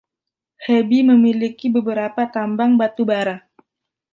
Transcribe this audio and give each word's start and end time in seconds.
Hebi 0.65 0.99
memiliki 1.09 1.67
beberapa 1.75 2.21
tambang 2.35 2.71
batubara. 2.79 3.35